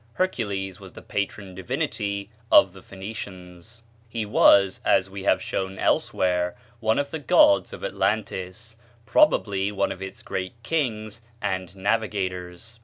Hercules 0.13 0.79
was 0.79 0.93
the 0.93 1.03
patron 1.03 1.53
divinity 1.53 2.31
of 2.51 2.73
the 2.73 2.81
Phoenicians. 2.81 3.83
He 4.09 4.25
was, 4.25 4.81
as 4.83 5.11
we 5.11 5.25
have 5.25 5.43
shown 5.43 5.77
elsewhere, 5.77 6.55
one 6.79 6.97
of 6.97 7.11
the 7.11 7.19
gods 7.19 7.71
of 7.71 7.83
Atlantis 7.83 8.75
probably 9.05 9.71
one 9.71 9.91
of 9.91 10.01
its 10.01 10.23
great 10.23 10.53
kings 10.63 11.21
and 11.39 11.75
navigators. 11.75 12.79